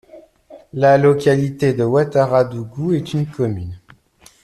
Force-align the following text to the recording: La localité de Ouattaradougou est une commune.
La 0.73 0.97
localité 0.97 1.73
de 1.75 1.83
Ouattaradougou 1.83 2.93
est 2.93 3.13
une 3.13 3.27
commune. 3.27 3.77